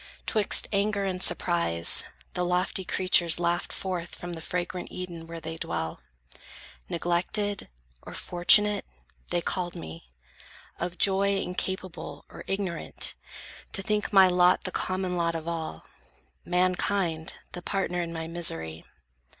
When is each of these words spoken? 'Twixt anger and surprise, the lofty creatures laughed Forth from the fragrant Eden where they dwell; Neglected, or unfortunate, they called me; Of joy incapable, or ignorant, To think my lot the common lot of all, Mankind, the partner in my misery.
'Twixt 0.25 0.67
anger 0.73 1.05
and 1.05 1.21
surprise, 1.21 2.03
the 2.33 2.43
lofty 2.43 2.83
creatures 2.83 3.39
laughed 3.39 3.71
Forth 3.71 4.15
from 4.15 4.33
the 4.33 4.41
fragrant 4.41 4.87
Eden 4.91 5.27
where 5.27 5.39
they 5.39 5.57
dwell; 5.57 5.99
Neglected, 6.89 7.69
or 8.01 8.13
unfortunate, 8.13 8.83
they 9.29 9.41
called 9.41 9.75
me; 9.75 10.09
Of 10.79 10.97
joy 10.97 11.35
incapable, 11.35 12.25
or 12.29 12.43
ignorant, 12.47 13.13
To 13.73 13.83
think 13.83 14.11
my 14.11 14.27
lot 14.27 14.63
the 14.63 14.71
common 14.71 15.15
lot 15.17 15.35
of 15.35 15.47
all, 15.47 15.85
Mankind, 16.45 17.35
the 17.51 17.61
partner 17.61 18.01
in 18.01 18.11
my 18.11 18.25
misery. 18.25 18.83